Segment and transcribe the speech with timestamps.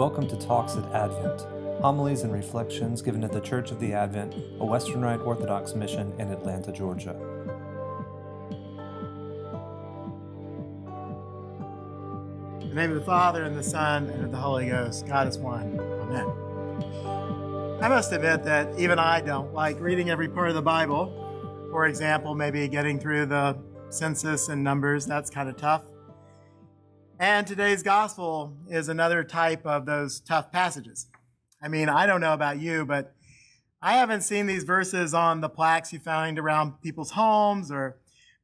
[0.00, 1.42] Welcome to Talks at Advent,
[1.82, 6.14] homilies and reflections given at the Church of the Advent, a Western Rite Orthodox mission
[6.18, 7.10] in Atlanta, Georgia.
[12.62, 15.28] In the name of the Father, and the Son, and of the Holy Ghost, God
[15.28, 15.78] is one.
[15.78, 16.32] Amen.
[17.82, 21.68] I must admit that even I don't like reading every part of the Bible.
[21.72, 23.58] For example, maybe getting through the
[23.90, 25.89] census and numbers, that's kind of tough.
[27.20, 31.06] And today's gospel is another type of those tough passages.
[31.62, 33.14] I mean, I don't know about you, but
[33.82, 37.98] I haven't seen these verses on the plaques you find around people's homes or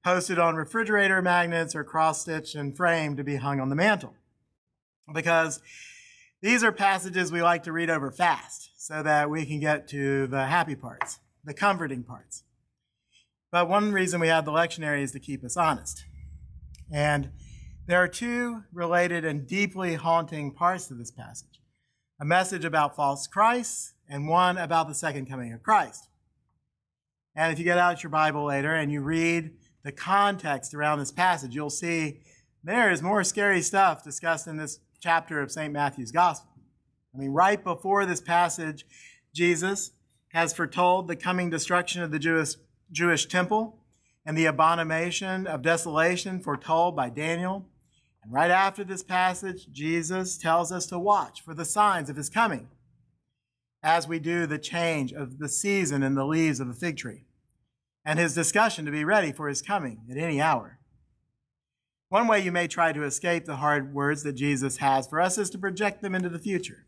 [0.05, 4.13] posted on refrigerator magnets or cross stitched and framed to be hung on the mantle.
[5.11, 5.63] Because
[6.43, 10.27] these are passages we like to read over fast so that we can get to
[10.27, 12.43] the happy parts, the comforting parts.
[13.51, 16.05] But one reason we have the lectionary is to keep us honest.
[16.93, 17.31] And
[17.87, 21.61] there are two related and deeply haunting parts to this passage
[22.19, 26.09] a message about false Christ and one about the second coming of Christ.
[27.35, 29.51] And if you get out your Bible later and you read
[29.85, 32.23] the context around this passage, you'll see
[32.65, 35.73] there is more scary stuff discussed in this chapter of St.
[35.73, 36.51] Matthew's Gospel.
[37.15, 38.87] I mean, right before this passage,
[39.35, 39.93] Jesus
[40.29, 42.55] has foretold the coming destruction of the Jewish,
[42.91, 43.79] Jewish temple
[44.25, 47.69] and the abomination of desolation foretold by Daniel.
[48.27, 52.29] And right after this passage, Jesus tells us to watch for the signs of his
[52.29, 52.67] coming
[53.85, 57.25] as we do the change of the season in the leaves of the fig tree,
[58.05, 60.81] and his discussion to be ready for his coming at any hour.
[62.09, 65.39] One way you may try to escape the hard words that Jesus has for us
[65.39, 66.85] is to project them into the future.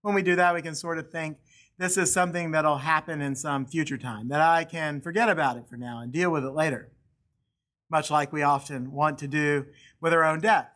[0.00, 1.36] When we do that, we can sort of think
[1.76, 5.68] this is something that'll happen in some future time, that I can forget about it
[5.68, 6.90] for now and deal with it later,
[7.90, 9.66] much like we often want to do
[10.00, 10.68] with our own death.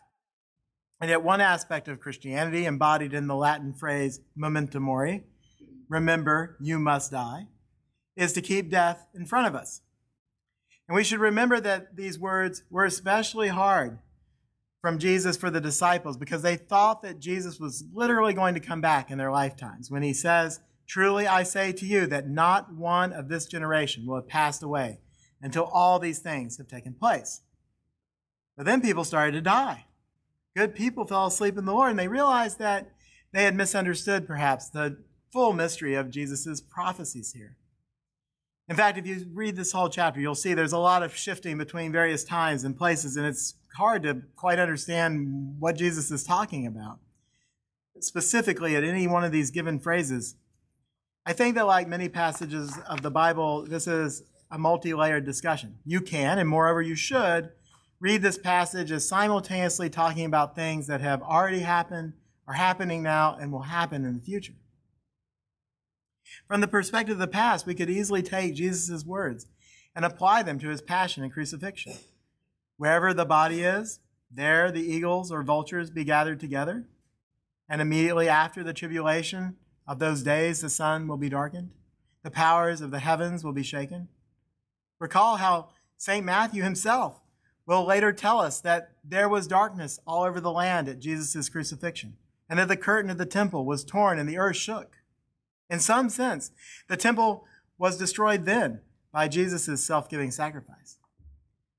[1.01, 5.25] And yet, one aspect of Christianity, embodied in the Latin phrase memento mori,
[5.89, 7.47] remember, you must die,
[8.17, 9.83] is to keep death in front of us.
[10.89, 13.99] And we should remember that these words were especially hard
[14.81, 18.81] from Jesus for the disciples because they thought that Jesus was literally going to come
[18.81, 23.13] back in their lifetimes when he says, Truly I say to you that not one
[23.13, 25.01] of this generation will have passed away
[25.41, 27.43] until all these things have taken place.
[28.57, 29.87] But then people started to die.
[30.57, 32.91] Good people fell asleep in the Lord, and they realized that
[33.33, 34.99] they had misunderstood, perhaps, the
[35.33, 37.57] full mystery of Jesus' prophecies here.
[38.69, 41.57] In fact, if you read this whole chapter, you'll see there's a lot of shifting
[41.57, 46.67] between various times and places, and it's hard to quite understand what Jesus is talking
[46.67, 46.99] about,
[48.01, 50.35] specifically at any one of these given phrases.
[51.25, 55.79] I think that, like many passages of the Bible, this is a multi layered discussion.
[55.85, 57.51] You can, and moreover, you should,
[58.01, 62.15] read this passage as simultaneously talking about things that have already happened,
[62.47, 64.55] are happening now, and will happen in the future.
[66.47, 69.47] From the perspective of the past, we could easily take Jesus' words
[69.95, 71.95] and apply them to his passion and crucifixion.
[72.77, 76.87] Wherever the body is, there the eagles or vultures be gathered together.
[77.69, 81.71] And immediately after the tribulation of those days, the sun will be darkened,
[82.23, 84.09] the powers of the heavens will be shaken.
[84.99, 86.25] Recall how St.
[86.25, 87.21] Matthew himself
[87.67, 92.17] will later tell us that there was darkness all over the land at Jesus' crucifixion,
[92.49, 94.97] and that the curtain of the temple was torn and the earth shook.
[95.69, 96.51] In some sense,
[96.89, 97.45] the temple
[97.77, 98.81] was destroyed then
[99.13, 100.99] by Jesus' self giving sacrifice.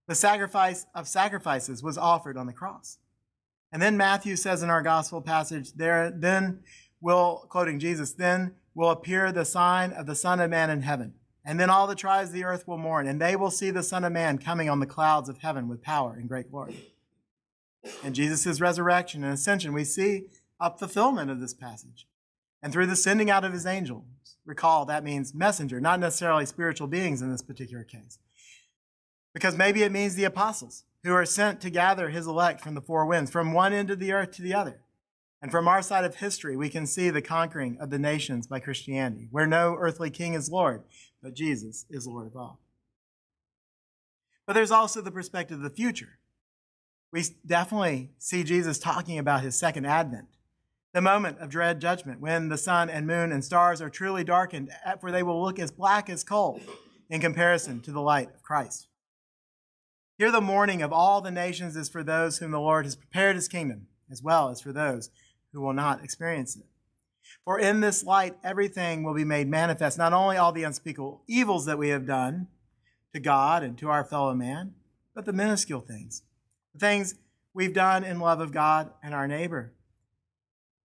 [0.07, 2.97] The sacrifice of sacrifices was offered on the cross.
[3.71, 6.61] And then Matthew says in our gospel passage, there then
[7.01, 11.13] will, quoting Jesus, then will appear the sign of the Son of Man in heaven.
[11.45, 13.83] And then all the tribes of the earth will mourn, and they will see the
[13.83, 16.93] Son of Man coming on the clouds of heaven with power and great glory.
[18.03, 20.25] In Jesus' resurrection and ascension, we see
[20.59, 22.07] a fulfillment of this passage
[22.61, 24.03] and through the sending out of his angels.
[24.45, 28.19] Recall, that means messenger, not necessarily spiritual beings in this particular case.
[29.33, 32.81] Because maybe it means the apostles who are sent to gather his elect from the
[32.81, 34.81] four winds, from one end of the earth to the other.
[35.41, 38.59] And from our side of history, we can see the conquering of the nations by
[38.59, 40.83] Christianity, where no earthly king is Lord,
[41.21, 42.59] but Jesus is Lord of all.
[44.45, 46.19] But there's also the perspective of the future.
[47.11, 50.27] We definitely see Jesus talking about his second advent
[50.93, 54.71] the moment of dread judgment, when the sun and moon and stars are truly darkened,
[54.85, 56.59] eh, for they will look as black as coal
[57.09, 58.87] in comparison to the light of Christ.
[60.17, 63.35] Here, the mourning of all the nations is for those whom the Lord has prepared
[63.35, 65.09] his kingdom, as well as for those
[65.53, 66.65] who will not experience it.
[67.45, 71.65] For in this light, everything will be made manifest, not only all the unspeakable evils
[71.65, 72.47] that we have done
[73.13, 74.73] to God and to our fellow man,
[75.15, 76.23] but the minuscule things,
[76.73, 77.15] the things
[77.53, 79.73] we've done in love of God and our neighbor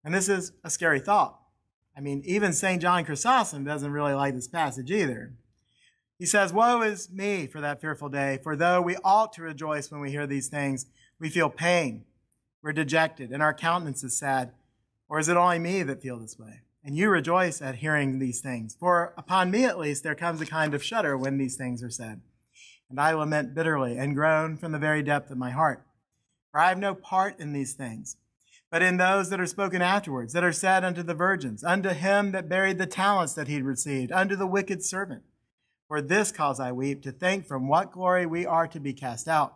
[0.04, 1.38] And this is a scary thought.
[1.96, 2.82] I mean, even St.
[2.82, 5.32] John Chrysostom doesn't really like this passage either.
[6.18, 9.90] He says, Woe is me for that fearful day, for though we ought to rejoice
[9.90, 10.86] when we hear these things,
[11.18, 12.04] we feel pain,
[12.62, 14.52] we're dejected, and our countenance is sad.
[15.08, 16.60] Or is it only me that feel this way?
[16.84, 18.76] And you rejoice at hearing these things.
[18.78, 21.90] For upon me at least there comes a kind of shudder when these things are
[21.90, 22.20] said.
[22.90, 25.84] And I lament bitterly and groan from the very depth of my heart.
[26.50, 28.16] For I have no part in these things
[28.74, 32.32] but in those that are spoken afterwards, that are said unto the virgins, unto him
[32.32, 35.22] that buried the talents that he received, unto the wicked servant.
[35.86, 39.28] For this cause I weep, to think from what glory we are to be cast
[39.28, 39.54] out,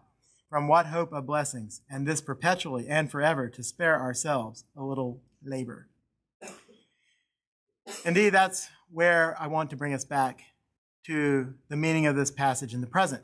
[0.48, 5.20] from what hope of blessings, and this perpetually and forever to spare ourselves a little
[5.44, 5.88] labor.
[8.05, 10.40] Indeed, that's where I want to bring us back
[11.06, 13.23] to the meaning of this passage in the present.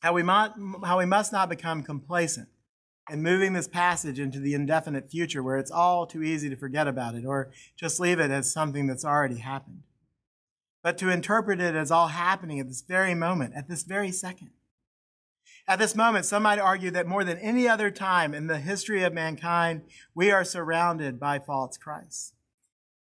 [0.00, 0.52] How we, might,
[0.84, 2.48] how we must not become complacent
[3.08, 6.86] and moving this passage into the indefinite future where it's all too easy to forget
[6.86, 9.82] about it or just leave it as something that's already happened.
[10.82, 14.50] But to interpret it as all happening at this very moment, at this very second.
[15.68, 19.04] At this moment, some might argue that more than any other time in the history
[19.04, 19.82] of mankind,
[20.14, 22.34] we are surrounded by false Christ.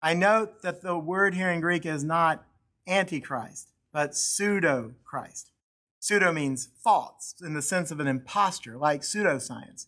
[0.03, 2.45] I note that the word here in Greek is not
[2.87, 5.51] antichrist, but pseudo Christ.
[6.01, 9.87] Pseudo means false in the sense of an imposture, like pseudoscience.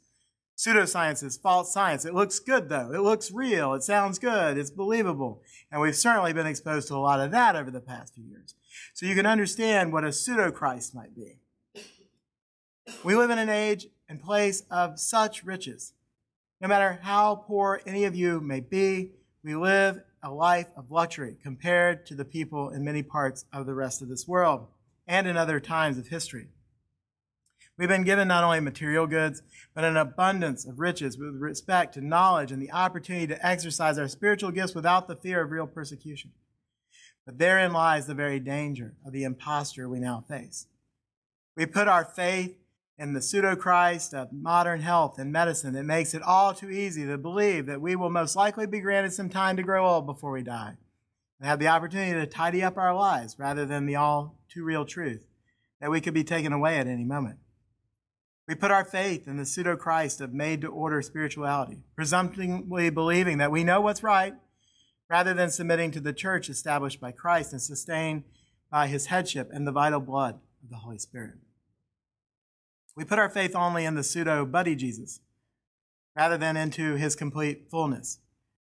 [0.57, 2.05] Pseudoscience is false science.
[2.05, 2.93] It looks good, though.
[2.93, 3.73] It looks real.
[3.75, 4.59] It sounds good.
[4.59, 5.41] It's believable.
[5.73, 8.55] And we've certainly been exposed to a lot of that over the past few years.
[8.93, 11.39] So you can understand what a pseudo Christ might be.
[13.03, 15.95] We live in an age and place of such riches.
[16.61, 19.13] No matter how poor any of you may be,
[19.43, 23.73] we live a life of luxury compared to the people in many parts of the
[23.73, 24.67] rest of this world
[25.09, 26.49] and in other times of history.
[27.79, 29.41] We've been given not only material goods,
[29.75, 34.09] but an abundance of riches with respect to knowledge and the opportunity to exercise our
[34.09, 36.33] spiritual gifts without the fear of real persecution.
[37.25, 40.67] But therein lies the very danger of the imposture we now face.
[41.57, 42.60] We put our faith
[43.01, 47.07] in the pseudo Christ of modern health and medicine that makes it all too easy
[47.07, 50.33] to believe that we will most likely be granted some time to grow old before
[50.33, 50.77] we die
[51.41, 54.85] and have the opportunity to tidy up our lives rather than the all too real
[54.85, 55.27] truth
[55.81, 57.39] that we could be taken away at any moment.
[58.47, 63.39] We put our faith in the pseudo Christ of made to order spirituality, presumptively believing
[63.39, 64.35] that we know what's right
[65.09, 68.25] rather than submitting to the church established by Christ and sustained
[68.71, 71.37] by his headship and the vital blood of the Holy Spirit.
[73.01, 75.21] We put our faith only in the pseudo buddy Jesus
[76.15, 78.19] rather than into his complete fullness.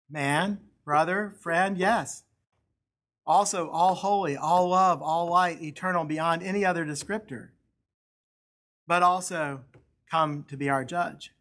[0.09, 2.23] Man, brother, friend, yes,
[3.27, 7.49] also, all holy, all love, all light, eternal, beyond any other descriptor,
[8.87, 9.61] but also
[10.09, 11.31] come to be our judge.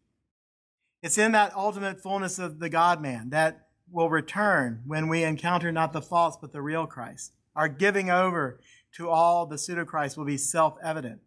[1.02, 5.72] It's in that ultimate fullness of the God man that will return when we encounter
[5.72, 7.32] not the false but the real Christ.
[7.56, 8.60] Our giving over
[8.96, 11.22] to all the pseudo Christ will be self evident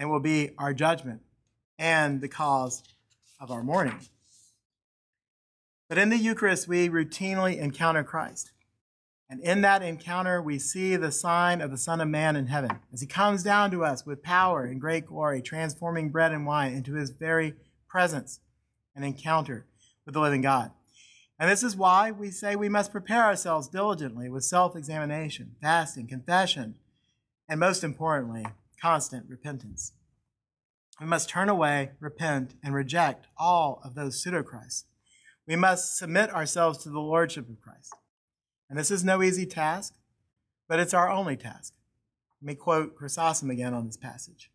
[0.00, 1.20] and will be our judgment
[1.78, 2.82] and the cause
[3.38, 4.00] of our mourning.
[5.90, 8.50] But in the Eucharist, we routinely encounter Christ.
[9.28, 12.78] And in that encounter, we see the sign of the Son of Man in heaven
[12.92, 16.72] as he comes down to us with power and great glory, transforming bread and wine
[16.72, 17.54] into his very
[17.86, 18.40] presence
[18.96, 19.66] and encounter
[20.06, 20.72] with the living God.
[21.38, 26.06] And this is why we say we must prepare ourselves diligently with self examination, fasting,
[26.06, 26.76] confession,
[27.48, 28.46] and most importantly,
[28.80, 29.92] constant repentance.
[31.00, 34.84] We must turn away, repent, and reject all of those pseudo Christs.
[35.46, 37.94] We must submit ourselves to the Lordship of Christ.
[38.68, 39.94] And this is no easy task,
[40.68, 41.72] but it's our only task.
[42.42, 44.50] Let me quote Chrysostom again on this passage.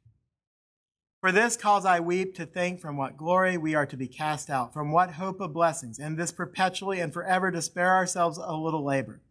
[1.20, 4.48] For this cause I weep to think from what glory we are to be cast
[4.48, 8.54] out, from what hope of blessings, and this perpetually and forever to spare ourselves a
[8.54, 9.22] little labor.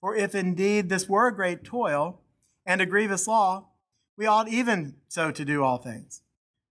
[0.00, 2.20] For if indeed this were a great toil
[2.64, 3.70] and a grievous law,
[4.16, 6.22] we ought even so to do all things.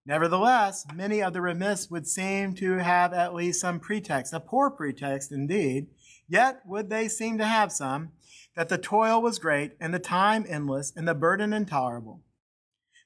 [0.06, 4.70] Nevertheless, many of the remiss would seem to have at least some pretext, a poor
[4.70, 5.88] pretext indeed,
[6.32, 8.14] Yet would they seem to have some,
[8.56, 12.22] that the toil was great, and the time endless, and the burden intolerable.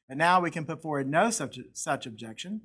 [0.07, 2.61] But now we can put forward no such, such objection.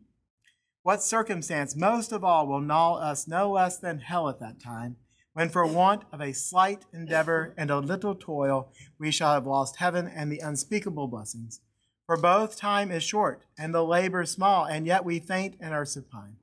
[0.83, 4.97] What circumstance most of all will gnaw us no less than hell at that time,
[5.33, 9.77] when for want of a slight endeavor and a little toil we shall have lost
[9.77, 11.63] heaven and the unspeakable blessings.
[12.11, 15.85] For both time is short, and the labor small, and yet we faint and are
[15.85, 16.39] supine.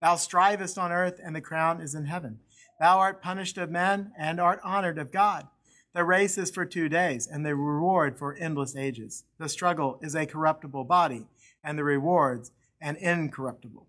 [0.00, 2.38] Thou strivest on earth, and the crown is in heaven.
[2.80, 5.48] Thou art punished of men and art honored of God.
[5.92, 9.24] The race is for two days, and the reward for endless ages.
[9.36, 11.26] The struggle is a corruptible body,
[11.62, 13.86] and the rewards an incorruptible.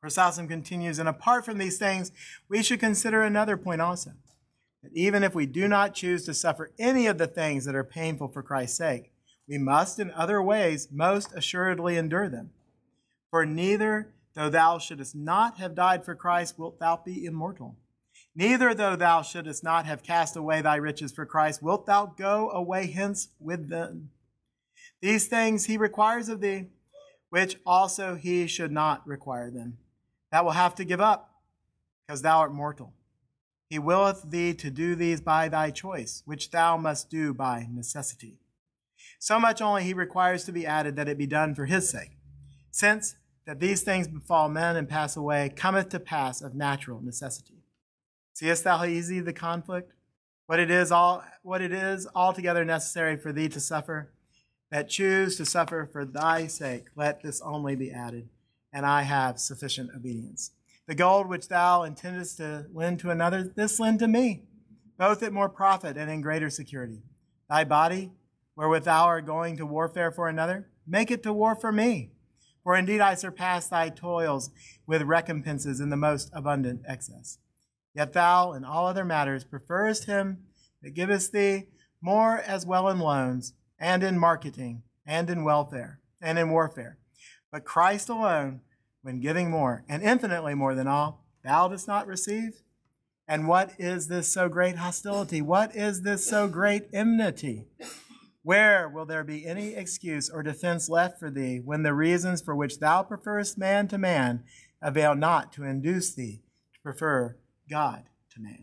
[0.00, 2.12] Chrysostom continues, and apart from these things,
[2.48, 4.12] we should consider another point also
[4.84, 7.82] that even if we do not choose to suffer any of the things that are
[7.82, 9.10] painful for Christ's sake,
[9.48, 12.50] we must in other ways most assuredly endure them.
[13.30, 17.76] For neither, though thou shouldest not have died for Christ, wilt thou be immortal.
[18.34, 22.50] Neither, though thou shouldest not have cast away thy riches for Christ, wilt thou go
[22.50, 24.10] away hence with them.
[25.00, 26.66] These things he requires of thee,
[27.30, 29.78] which also he should not require them.
[30.30, 31.30] Thou wilt have to give up,
[32.06, 32.92] because thou art mortal.
[33.70, 38.38] He willeth thee to do these by thy choice, which thou must do by necessity.
[39.18, 42.16] So much only he requires to be added that it be done for his sake.
[42.70, 47.62] Since that these things befall men and pass away, cometh to pass of natural necessity.
[48.34, 49.92] Seest thou how easy the conflict?
[50.46, 54.12] What it is all what it is altogether necessary for thee to suffer,
[54.70, 58.28] that choose to suffer for thy sake, let this only be added,
[58.72, 60.50] and I have sufficient obedience.
[60.86, 64.42] The gold which thou intendest to lend to another, this lend to me,
[64.98, 67.02] both at more profit and in greater security.
[67.48, 68.12] Thy body,
[68.56, 72.10] wherewith thou art going to warfare for another, make it to war for me.
[72.64, 74.50] For indeed I surpass thy toils
[74.86, 77.38] with recompenses in the most abundant excess.
[77.94, 80.38] Yet thou, in all other matters, preferest him
[80.82, 81.68] that giveth thee
[82.00, 86.98] more as well in loans, and in marketing, and in welfare, and in warfare.
[87.52, 88.60] But Christ alone,
[89.02, 92.62] when giving more, and infinitely more than all, thou dost not receive?
[93.28, 95.40] And what is this so great hostility?
[95.40, 97.66] What is this so great enmity?
[98.46, 102.54] Where will there be any excuse or defense left for thee when the reasons for
[102.54, 104.44] which thou preferest man to man
[104.80, 107.36] avail not to induce thee to prefer
[107.68, 108.62] God to man?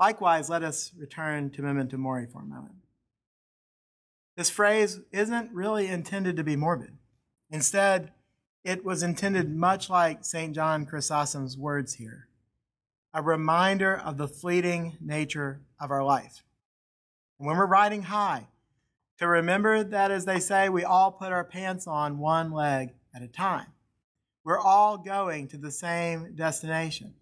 [0.00, 2.74] Likewise, let us return to memento mori for a moment.
[4.36, 6.98] This phrase isn't really intended to be morbid.
[7.52, 8.10] Instead,
[8.64, 10.56] it was intended much like St.
[10.56, 12.26] John Chrysostom's words here
[13.14, 16.42] a reminder of the fleeting nature of our life.
[17.42, 18.46] And when we're riding high,
[19.18, 23.20] to remember that, as they say, we all put our pants on one leg at
[23.20, 23.66] a time.
[24.44, 27.14] We're all going to the same destination.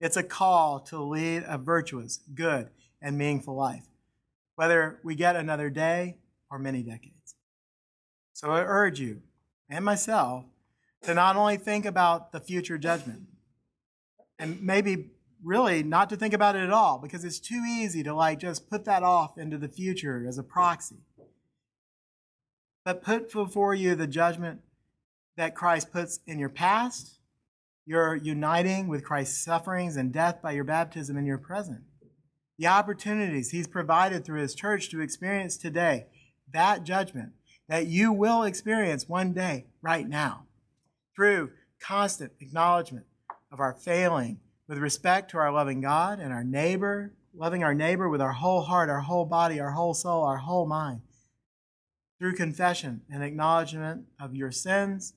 [0.00, 2.70] It's a call to lead a virtuous, good,
[3.02, 3.82] and meaningful life,
[4.54, 6.18] whether we get another day
[6.48, 7.34] or many decades.
[8.34, 9.20] So I urge you
[9.68, 10.44] and myself
[11.02, 13.22] to not only think about the future judgment,
[14.38, 15.10] and maybe
[15.42, 18.68] really not to think about it at all, because it's too easy to like just
[18.68, 20.96] put that off into the future as a proxy.
[22.84, 24.60] But put before you the judgment
[25.36, 27.18] that Christ puts in your past.
[27.84, 31.82] You're uniting with Christ's sufferings and death by your baptism in your present.
[32.58, 36.06] The opportunities he's provided through his church to experience today,
[36.52, 37.32] that judgment
[37.68, 40.46] that you will experience one day, right now,
[41.14, 41.50] through
[41.80, 43.06] constant acknowledgement
[43.52, 48.08] of our failing with respect to our loving God and our neighbor, loving our neighbor
[48.08, 51.00] with our whole heart, our whole body, our whole soul, our whole mind.
[52.18, 55.14] Through confession and acknowledgement of your sins,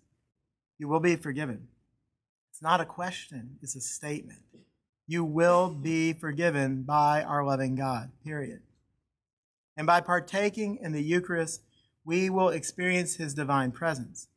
[0.77, 1.67] you will be forgiven.
[2.51, 4.39] It's not a question, it's a statement.
[5.07, 8.61] You will be forgiven by our loving God, period.
[9.75, 11.61] And by partaking in the Eucharist,
[12.03, 14.27] we will experience his divine presence.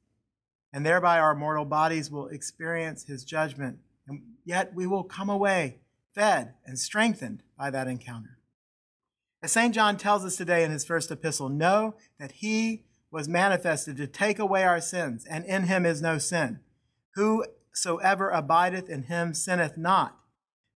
[0.73, 3.79] And thereby our mortal bodies will experience his judgment.
[4.13, 5.79] And yet we will come away
[6.15, 8.39] fed and strengthened by that encounter.
[9.43, 9.75] As St.
[9.75, 14.39] John tells us today in his first epistle, know that he was manifested to take
[14.39, 16.61] away our sins, and in him is no sin.
[17.15, 20.17] Whosoever abideth in him sinneth not.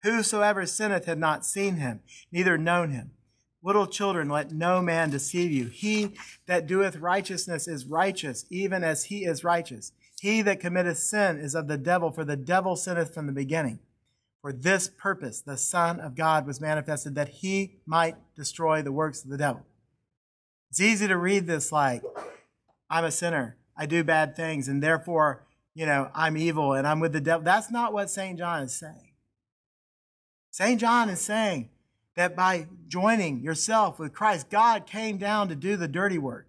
[0.02, 2.00] Whosoever sinneth had not seen him,
[2.32, 3.12] neither known him.
[3.62, 5.66] Little children, let no man deceive you.
[5.68, 6.14] He
[6.46, 9.92] that doeth righteousness is righteous, even as he is righteous.
[10.24, 13.78] He that committeth sin is of the devil, for the devil sinneth from the beginning.
[14.40, 19.22] For this purpose the Son of God was manifested, that he might destroy the works
[19.22, 19.66] of the devil.
[20.70, 22.02] It's easy to read this like,
[22.88, 27.00] I'm a sinner, I do bad things, and therefore, you know, I'm evil and I'm
[27.00, 27.44] with the devil.
[27.44, 28.38] That's not what St.
[28.38, 29.12] John is saying.
[30.52, 30.80] St.
[30.80, 31.68] John is saying,
[32.16, 36.46] that by joining yourself with Christ, God came down to do the dirty work.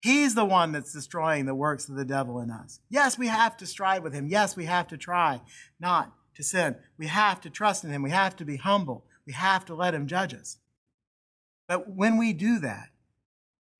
[0.00, 2.80] He's the one that's destroying the works of the devil in us.
[2.88, 4.26] Yes, we have to strive with him.
[4.26, 5.42] Yes, we have to try
[5.78, 6.76] not to sin.
[6.98, 8.02] We have to trust in him.
[8.02, 9.04] We have to be humble.
[9.26, 10.58] We have to let him judge us.
[11.68, 12.88] But when we do that,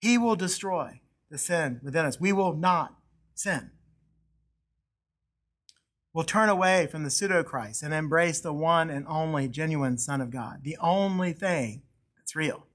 [0.01, 1.01] he will destroy
[1.31, 2.21] the sin within us.
[2.21, 2.95] We will not
[3.35, 3.71] sin
[6.13, 10.21] We'll turn away from the pseudo Christ and embrace the one and only genuine Son
[10.21, 11.83] of God, the only thing
[12.17, 12.67] that's real.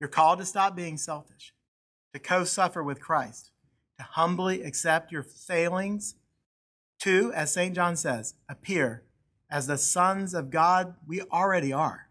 [0.00, 1.52] You're called to stop being selfish,
[2.12, 3.50] to co suffer with Christ,
[3.96, 6.16] to humbly accept your failings.
[7.00, 7.74] to, as St.
[7.74, 9.02] John says, appear
[9.50, 12.08] as the sons of God we already are.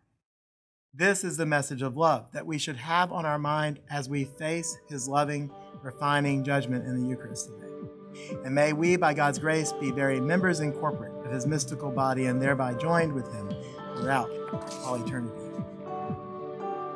[0.94, 4.26] This is the message of love that we should have on our mind as we
[4.26, 5.50] face his loving,
[5.82, 7.72] refining judgment in the Eucharist today.
[8.44, 12.26] And may we, by God's grace, be very members in corporate of his mystical body
[12.26, 13.50] and thereby joined with him
[13.96, 14.30] throughout
[14.84, 15.38] all eternity.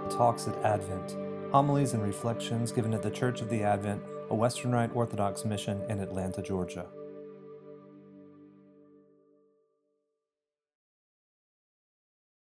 [0.09, 1.24] Talks at Advent
[1.55, 5.81] Homilies and Reflections given at the Church of the Advent, a Western Rite Orthodox mission
[5.87, 6.85] in Atlanta, Georgia.